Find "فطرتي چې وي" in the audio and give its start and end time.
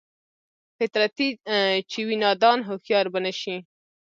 0.77-2.15